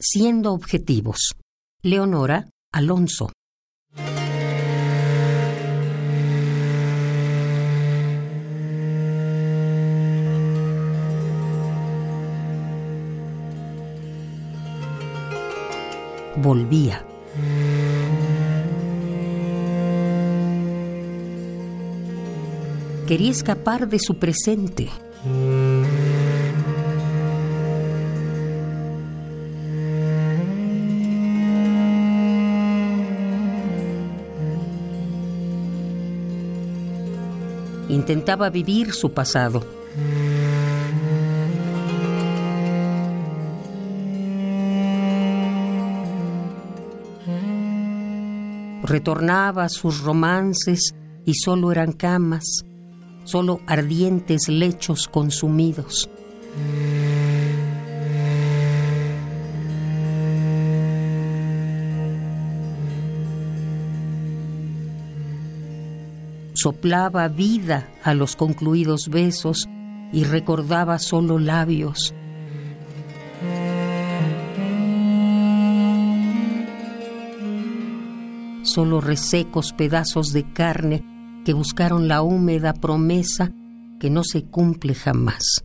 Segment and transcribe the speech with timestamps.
[0.00, 1.34] Siendo objetivos.
[1.80, 3.30] Leonora Alonso.
[16.36, 17.06] Volvía.
[23.06, 24.90] Quería escapar de su presente.
[37.94, 39.64] Intentaba vivir su pasado.
[48.82, 50.92] Retornaba a sus romances
[51.24, 52.64] y solo eran camas,
[53.22, 56.10] solo ardientes lechos consumidos.
[66.64, 69.68] Soplaba vida a los concluidos besos
[70.14, 72.14] y recordaba solo labios.
[78.62, 81.04] Solo resecos pedazos de carne
[81.44, 83.52] que buscaron la húmeda promesa
[84.00, 85.62] que no se cumple jamás.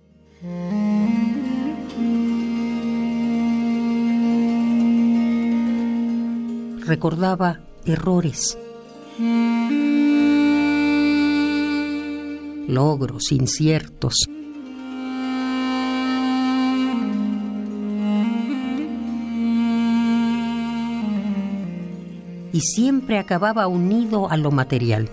[6.85, 8.57] Recordaba errores
[12.69, 14.13] logros inciertos.
[22.53, 25.09] Y siempre acababa unido a lo material.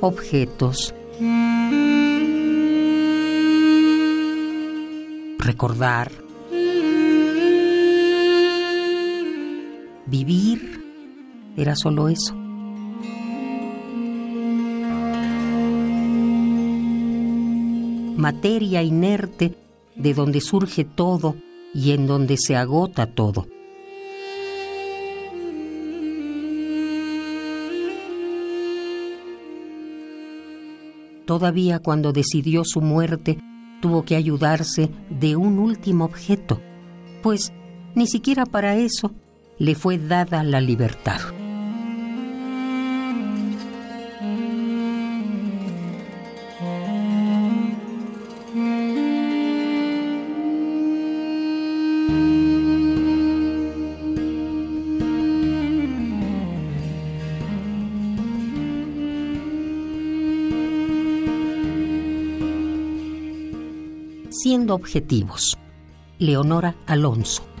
[0.00, 0.94] Objetos.
[5.38, 6.27] Recordar
[10.10, 10.82] Vivir
[11.54, 12.34] era solo eso.
[18.16, 19.54] Materia inerte
[19.96, 21.36] de donde surge todo
[21.74, 23.46] y en donde se agota todo.
[31.26, 33.38] Todavía cuando decidió su muerte,
[33.82, 36.62] tuvo que ayudarse de un último objeto,
[37.22, 37.52] pues
[37.94, 39.12] ni siquiera para eso
[39.58, 41.20] le fue dada la libertad.
[64.30, 65.58] Siendo objetivos.
[66.20, 67.57] Leonora Alonso.